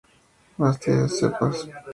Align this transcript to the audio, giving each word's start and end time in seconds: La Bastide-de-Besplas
La 0.57 0.65
Bastide-de-Besplas 0.65 1.67